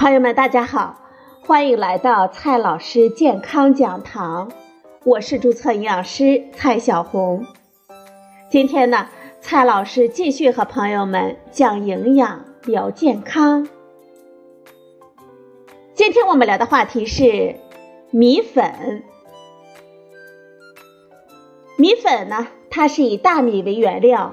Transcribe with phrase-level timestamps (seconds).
[0.00, 0.98] 朋友们，大家好，
[1.42, 4.50] 欢迎来到蔡老师健康讲堂，
[5.04, 7.44] 我是注册营养师蔡小红。
[8.50, 9.08] 今天呢，
[9.42, 13.68] 蔡老师继续和朋友们讲营养、聊健康。
[15.92, 17.56] 今天我们聊的话题是
[18.10, 19.02] 米粉。
[21.76, 24.32] 米粉呢，它是以大米为原料。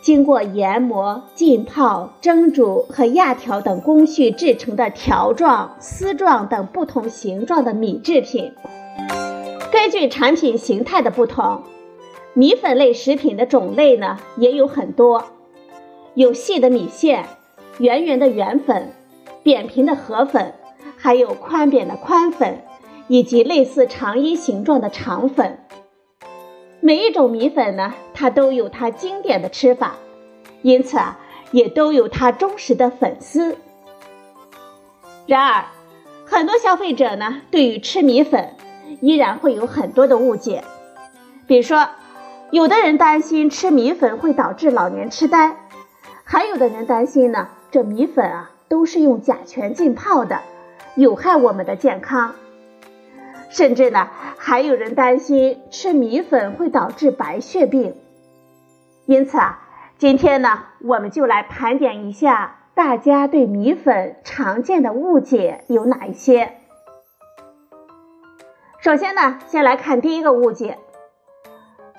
[0.00, 8.52] 经过研磨、浸泡、蒸煮和压条等工序制成的条状、丝状等不同形状的米制品。
[9.70, 11.62] 根据产品形态的不同，
[12.32, 15.24] 米粉类食品的种类呢也有很多，
[16.14, 17.26] 有细的米线、
[17.78, 18.92] 圆圆的圆粉、
[19.42, 20.54] 扁平的河粉，
[20.96, 22.60] 还有宽扁的宽粉，
[23.08, 25.58] 以及类似长衣形状的肠粉。
[26.88, 29.96] 每一种米粉呢，它都有它经典的吃法，
[30.62, 31.18] 因此啊，
[31.50, 33.58] 也都有它忠实的粉丝。
[35.26, 35.66] 然而，
[36.24, 38.54] 很多消费者呢，对于吃米粉
[39.02, 40.64] 依然会有很多的误解。
[41.46, 41.90] 比如说，
[42.50, 45.58] 有的人担心吃米粉会导致老年痴呆，
[46.24, 50.40] 还有的人担心呢，这米粉啊都是用甲醛浸泡的，
[50.94, 52.34] 有害我们的健康。
[53.48, 57.96] 甚至呢，还有人担心吃米粉会导致白血病。
[59.06, 59.62] 因此啊，
[59.96, 66.52] 今天呢，我们就来盘点一下大家对米粉常见的误解有哪一些。
[68.80, 70.78] 首先呢，先来看第一个误解：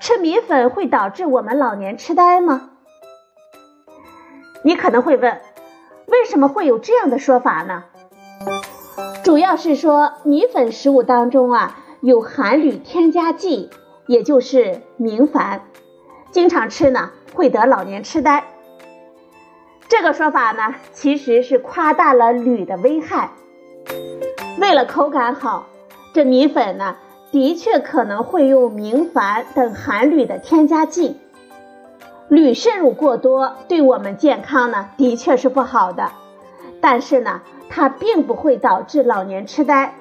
[0.00, 2.70] 吃米粉会导致我们老年痴呆吗？
[4.62, 5.40] 你可能会问，
[6.06, 7.84] 为什么会有这样的说法呢？
[9.30, 13.70] 主要是说米粉食物当中啊有含铝添加剂，
[14.08, 15.60] 也就是明矾，
[16.32, 18.42] 经常吃呢会得老年痴呆。
[19.86, 23.30] 这个说法呢其实是夸大了铝的危害。
[24.58, 25.66] 为了口感好，
[26.12, 26.96] 这米粉呢
[27.30, 31.20] 的确可能会用明矾等含铝的添加剂。
[32.28, 36.10] 铝摄入过多对我们健康呢的确是不好的，
[36.80, 37.40] 但是呢。
[37.70, 39.94] 它并不会导致老年痴呆。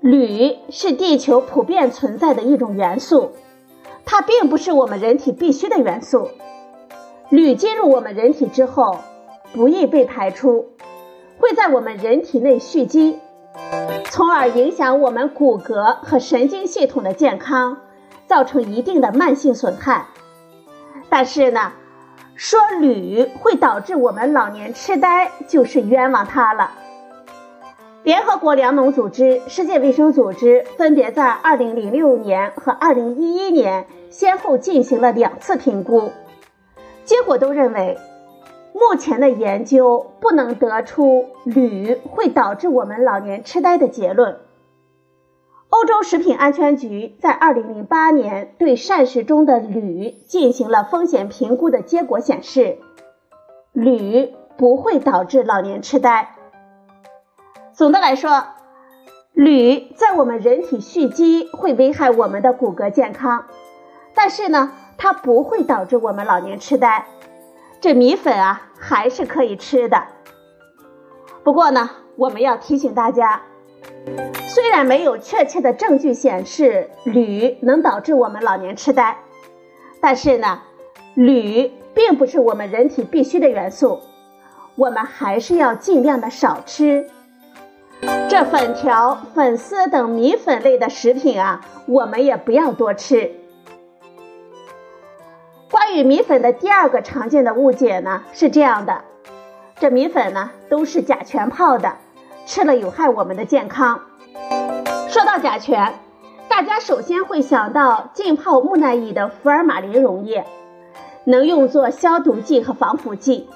[0.00, 3.32] 铝是地球普遍存在的一种元素，
[4.04, 6.30] 它并不是我们人体必需的元素。
[7.28, 8.96] 铝进入我们人体之后，
[9.52, 10.70] 不易被排出，
[11.38, 13.18] 会在我们人体内蓄积，
[14.10, 17.78] 从而影响我们骨骼和神经系统的健康，
[18.26, 20.06] 造成一定的慢性损害。
[21.08, 21.72] 但是呢？
[22.42, 26.72] 说铝会导致我们老年痴呆，就是冤枉他了。
[28.02, 36.10] 联合国粮农组织、世界卫生组织分别在2006年和2011年先后进行了两次评估，
[37.04, 37.96] 结果都认为，
[38.72, 44.38] 目前的研究不能得出铝会导致我们老年痴呆的结论。
[45.72, 52.76] 欧洲食品安全局在2008年对膳食中的铝进行了风险评估的结果显示，
[53.72, 56.36] 铝不会导致老年痴呆。
[57.72, 58.48] 总的来说，
[59.32, 63.46] 铝在我们人体蓄积会危害我们的骨骼健康，
[64.12, 67.06] 但是呢，它不会导致我们老年痴呆。
[67.80, 70.02] 这米粉啊，还是可以吃的。
[71.42, 73.40] 不过呢，我们要提醒大家。
[74.48, 79.18] 虽然没有确切的证据显示铝能导致我们老年痴呆，
[80.00, 80.60] 但是呢，
[81.14, 84.00] 铝并不是我们人体必需的元素，
[84.76, 87.08] 我们还是要尽量的少吃。
[88.28, 93.30] 这粉条、粉丝等米粉类的食品啊，我们也不要多吃。
[95.70, 99.04] 关于米粉的第二个常见的误解呢，是这样的：
[99.78, 101.96] 这米粉呢都是甲醛泡的。
[102.46, 104.00] 吃了有害我们的健康。
[105.08, 105.94] 说到甲醛，
[106.48, 110.46] 大家首先会想到浸泡木乃伊的福尔马林溶液，
[111.24, 113.48] 能用作消毒剂和防腐剂。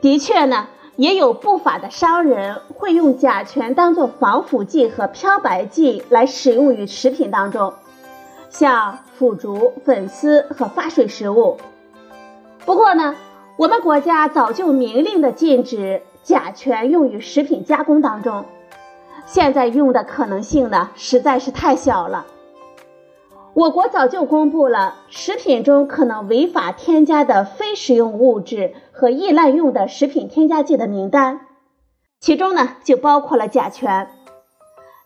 [0.00, 7.74] 的确呢，也有不法的商人会用甲醛当做防腐剂和漂白剂来使用于食品当中，
[8.48, 11.58] 像腐竹、粉丝和发水食物。
[12.64, 13.16] 不过呢，
[13.56, 16.02] 我们国家早就明令的禁止。
[16.22, 18.44] 甲醛用于食品加工当中，
[19.26, 22.26] 现在用的可能性呢实在是太小了。
[23.52, 31.40] 我国早就公布了食品中可能违法添加的非食用物质和易滥用的食品添加剂的名单，
[32.20, 34.10] 其中呢就包括了甲醛。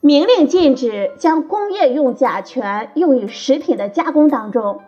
[0.00, 4.82] 明令禁止将工业用甲醛用于食品的加工当中。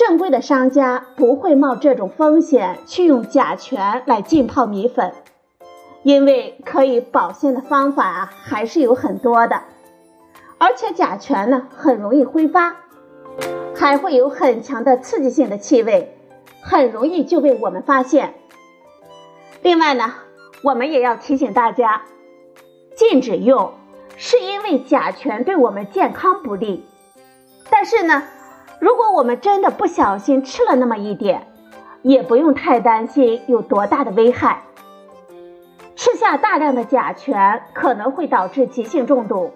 [0.00, 5.12] 正规的商家不会冒这种风险去用甲醛来浸泡米粉，
[6.02, 9.60] 因为可以保鲜的方法啊还是有很多的，
[10.56, 12.76] 而且甲醛呢很容易挥发，
[13.76, 16.16] 还会有很强的刺激性的气味，
[16.62, 18.32] 很容易就被我们发现。
[19.60, 20.14] 另外呢，
[20.64, 22.04] 我们也要提醒大家，
[22.96, 23.74] 禁止用
[24.16, 26.86] 是因为甲醛对我们健康不利，
[27.68, 28.22] 但是呢，
[28.80, 31.46] 如果我们真的不小心吃了那么一点，
[32.02, 34.62] 也不用太担心有多大的危害。
[35.94, 39.52] 吃下大量的甲醛可能会导致急性中毒，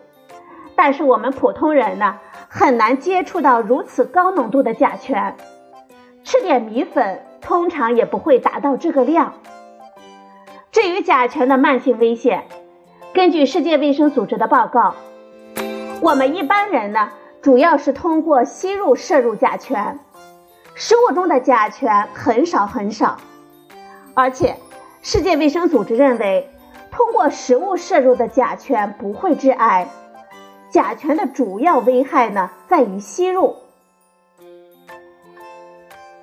[0.76, 2.18] 但是我们普通人呢
[2.50, 5.36] 很难接触到如此高浓度的甲醛，
[6.22, 9.32] 吃点米粉通常也不会达到这个量。
[10.70, 12.44] 至于甲醛的慢性危险，
[13.14, 14.94] 根据世界卫生组织的报告，
[16.02, 17.08] 我们一般人呢
[17.44, 19.98] 主要是通过吸入摄入甲醛，
[20.74, 23.18] 食物中的甲醛很少很少，
[24.14, 24.56] 而且。
[25.02, 26.48] 世界卫生组织认为，
[26.90, 29.86] 通过食物摄入的甲醛不会致癌。
[30.70, 33.56] 甲醛的主要危害呢，在于吸入。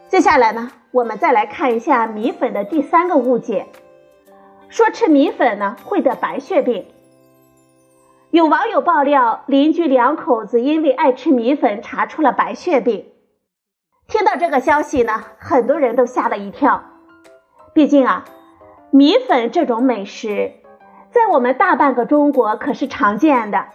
[0.10, 3.68] 接下来呢，我们再来看一下米粉的第三个误解，
[4.70, 6.88] 说吃米粉呢会得白血病。
[8.32, 13.12] 有网友爆料，邻居两口子因为爱吃米粉，查出了白血病。
[14.08, 16.82] 听到这个消息呢，很多人都吓了一跳，
[17.74, 18.24] 毕竟啊。
[18.90, 20.54] 米粉这种美食，
[21.12, 23.66] 在我们大半个中国可是常见的。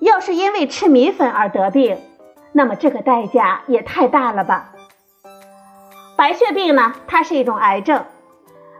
[0.00, 1.98] 要是因为吃米粉而得病，
[2.52, 4.72] 那么这个代价也太大了吧？
[6.16, 8.06] 白血病呢，它是一种癌症，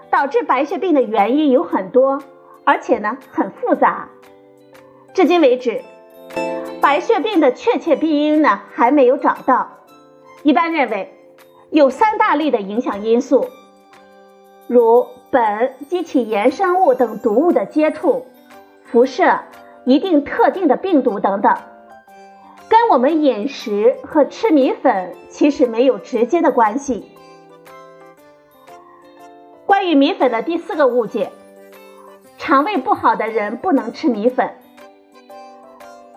[0.08, 2.22] 导致白血病的原因有很多，
[2.64, 4.08] 而且呢很复杂。
[5.16, 5.82] 至今为止，
[6.82, 9.78] 白血病的确切病因呢还没有找到。
[10.42, 11.10] 一般认为，
[11.70, 13.46] 有三大类的影响因素。
[14.66, 18.26] 如苯及其衍生物等毒物的接触、
[18.84, 19.38] 辐射、
[19.86, 21.56] 一定特定的病毒等等，
[22.69, 27.10] 跟我们饮食和吃米粉其实没有直接的关系。
[29.64, 31.30] 关于米粉的第四个误解：
[32.36, 34.50] 肠胃不好的人不能吃米粉。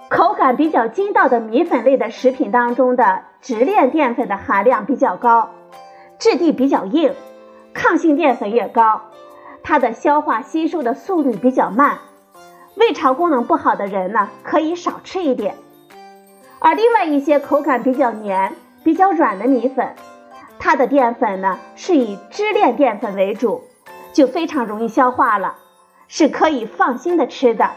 [0.10, 5.52] 口感比较筋道的米粉类的食品当中的直链淀粉的含量比较高，
[6.18, 7.14] 质地比较硬。
[7.76, 9.02] 抗性淀粉也高，
[9.62, 12.00] 它的消化吸收的速率比较慢，
[12.76, 15.56] 胃肠功能不好的人呢可以少吃一点。
[16.58, 19.96] 而另外一些口感比较黏、比较软的米粉，
[20.58, 23.62] 它的淀粉呢是以支链淀粉为主，
[24.12, 25.56] 就非常容易消化了，
[26.08, 27.70] 是可以放心的吃的。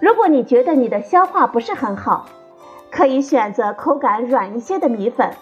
[0.00, 2.26] 如果你觉得你的消化不是很好，
[2.90, 5.34] 可以选择口感软一些的米粉。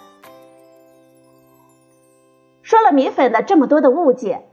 [2.62, 4.48] 说了米粉的这么多的误解，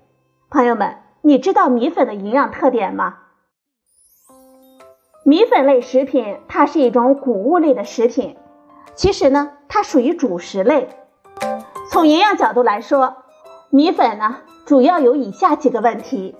[0.49, 3.17] 朋友们，你知道米粉的营养特点吗？
[5.23, 8.37] 米粉类食品它是一种谷物类的食品，
[8.93, 10.89] 其实呢，它属于主食类。
[11.89, 13.15] 从营养角度来说，
[13.71, 16.37] 米粉呢主要有以下几个问题。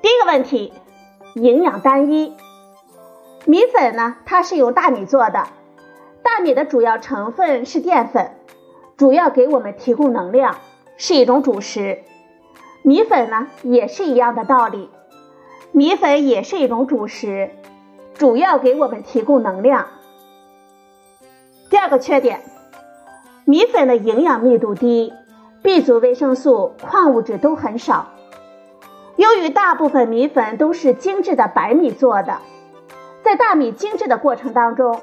[0.00, 0.72] 第一个问题，
[1.42, 2.34] 营养单一。
[3.46, 5.46] 米粉呢，它是由大米做的，
[6.22, 8.32] 大米的主要成分是淀粉。
[8.96, 10.56] 主要给我们提供能量，
[10.96, 12.00] 是一种主食。
[12.82, 14.90] 米粉呢也是一样的道理，
[15.72, 17.50] 米粉也是一种主食，
[18.14, 19.86] 主要给我们提供能量。
[21.70, 22.40] 第二个缺点，
[23.44, 25.12] 米粉的营养密度低
[25.62, 28.08] ，B 族维生素、矿物质都很少。
[29.28, 32.38] 由于大部分米粉都是精致的白米做的，
[33.22, 35.02] 在大米精制的过程当中，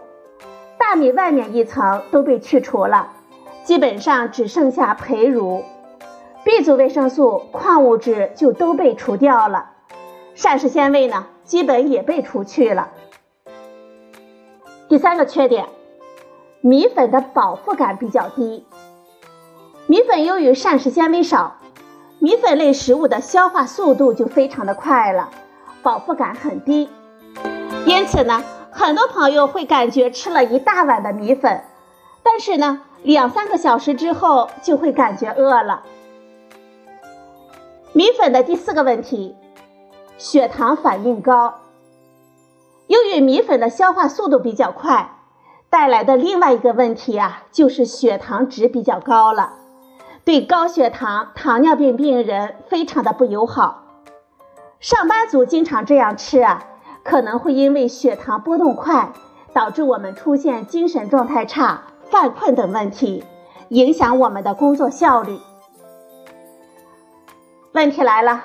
[0.79, 3.11] 大米外面一层都被去除了。
[3.63, 5.63] 基本上只剩下胚乳
[6.43, 9.73] ，B 族维生素、矿物质就都被除掉了，
[10.33, 12.89] 膳食纤维呢，基本也被除去了。
[14.89, 15.67] 第三个缺点，
[16.61, 18.65] 米粉的饱腹感比较低。
[19.85, 21.57] 米粉由于膳食纤维少，
[22.25, 25.29] 米粉类食物的消化速度就非常的快了，
[25.83, 26.89] 饱腹感很低。
[27.85, 31.61] 因此呢，很多朋友会感觉吃了一大碗的米粉，
[32.23, 32.81] 但是呢。
[33.03, 35.83] 两三个小时之后就会感觉饿了。
[37.93, 39.35] 米粉的第四个问题，
[40.17, 41.53] 血糖反应高。
[42.87, 45.19] 由于米粉的消化速度比较快，
[45.69, 49.53] 带来的另外一个问题啊，就是血糖值比较高了，
[50.25, 53.83] 对高血糖、糖尿病病人非常的不友好。
[54.79, 56.63] 上班族经常这样吃啊，
[57.03, 59.13] 可能会因为血糖波动快，
[59.53, 61.83] 导致我们出现精神状态差。
[62.09, 63.23] 犯困等问题
[63.69, 65.39] 影响我们的工作效率。
[67.71, 68.43] 问题来了，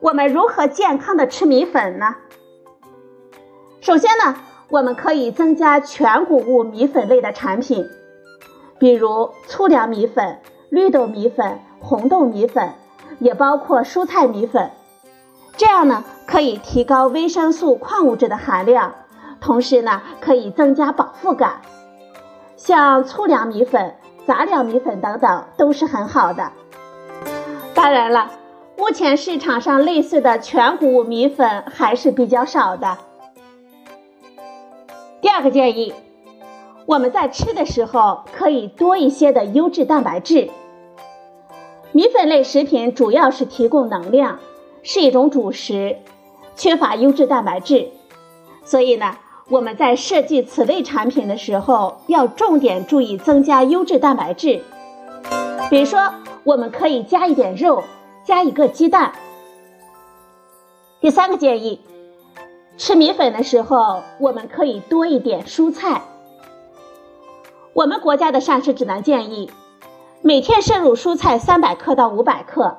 [0.00, 2.14] 我们如何健康的吃米粉呢？
[3.80, 4.36] 首先呢，
[4.68, 7.84] 我们可以增加全谷物米粉类的产品，
[8.78, 10.38] 比如粗粮米粉、
[10.72, 12.72] 绿豆米粉、红豆米粉，
[13.18, 14.70] 也包括蔬菜米粉。
[15.54, 18.94] 这样呢，可以提高维生素、矿物质的含量，
[19.38, 21.60] 同时呢，可以增加饱腹感。
[22.56, 26.52] 像粗粮米粉、杂粮米粉等等都是很好的。
[27.74, 28.30] 当然了，
[28.78, 32.96] 目前市场上类似的全谷物米粉还是比较少的。
[35.20, 35.92] 第二个建议，
[36.86, 40.48] 我们在吃的时候可以多一些的优质蛋白质。
[41.92, 44.38] 米粉类食品主要是提供能量。
[44.84, 45.96] 是一种主食，
[46.56, 47.90] 缺乏优质蛋白质，
[48.64, 49.16] 所以呢，
[49.48, 54.60] 我们在设计此类产品的时候，要重点注意增加优质蛋白质。
[55.70, 57.84] 比如说，我们可以加一点肉，
[58.24, 59.12] 加一个鸡蛋。
[61.00, 61.80] 第三个建议，
[62.76, 66.02] 吃米粉的时候，我们可以多一点蔬菜。
[67.72, 69.48] 我们国家的膳食指南建议，
[70.24, 72.78] 每天摄入蔬菜三百克到五百克，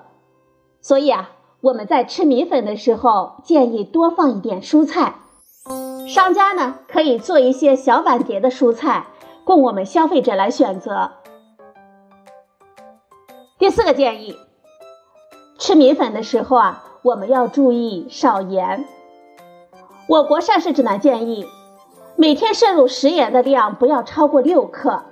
[0.81, 1.31] 所以啊。
[1.59, 5.15] 我们在吃米粉的时候，建议多放一点蔬菜。
[6.09, 9.07] 商家呢可以做一些小碗碟的蔬菜，
[9.45, 11.11] 供我们消费者来选择。
[13.57, 14.35] 第四个建议，
[15.57, 18.85] 吃米粉的时候啊，我们要注意少盐。
[20.07, 21.47] 我国膳食指南建议，
[22.17, 25.03] 每天摄入食盐的量不要超过六克。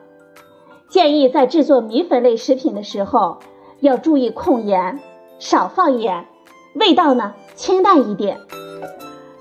[0.92, 3.38] 建议在制作米粉类食品的时候，
[3.80, 5.00] 要注意控盐，
[5.40, 6.26] 少放盐。
[6.74, 8.42] 味道呢清淡一点。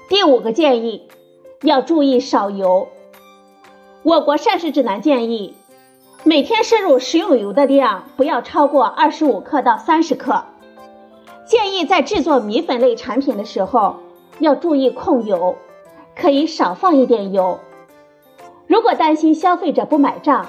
[0.08, 1.08] 第五个建议，
[1.62, 2.86] 要注意少油。
[4.04, 5.56] 我国膳食指南建议，
[6.22, 10.44] 每天摄入食用油的量不要超过二十五克到三十克。
[11.46, 13.96] 建议在制作米粉类产品的时候，
[14.38, 15.56] 要注意控油，
[16.14, 17.58] 可以少放一点油。
[18.68, 20.46] 如果担心消费者不买账，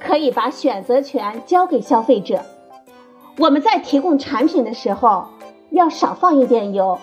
[0.00, 2.42] 可以把选择权交给消费者。
[3.38, 5.28] 我们在提供产品的时候。
[5.70, 6.98] 要少放一点油，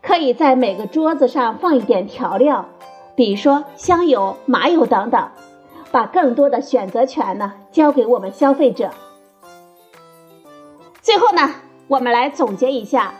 [0.00, 2.64] 可以在每个桌子上放一点调料，
[3.14, 5.28] 比如说香油、麻油等等，
[5.90, 8.88] 把更多的选择权呢交给我们消费者。
[11.02, 11.56] 最后呢，
[11.88, 13.12] 我们来总结一下，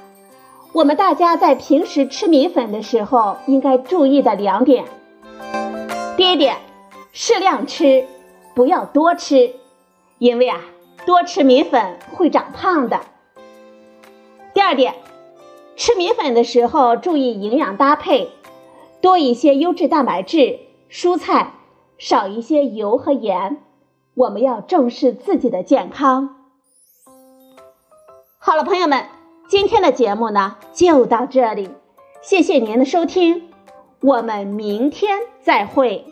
[0.72, 4.86] 我们大家在平时吃米粉的时候应该注意的两点。
[6.16, 6.56] 第一点，
[7.12, 8.06] 适量吃，
[8.54, 9.54] 不要多吃，
[10.18, 10.60] 因为啊，
[11.06, 13.00] 多吃米粉会长胖的。
[14.52, 14.94] 第二点，
[15.76, 18.30] 吃米粉的时候注意营养搭配，
[19.00, 20.58] 多一些优质蛋白质、
[20.90, 21.54] 蔬菜，
[21.96, 23.58] 少一些油和盐。
[24.14, 26.36] 我们要重视自己的健康。
[28.38, 29.06] 好了，朋友们，
[29.48, 31.70] 今天的节目呢就到这里，
[32.20, 33.50] 谢谢您的收听，
[34.00, 36.04] 我们明天再会。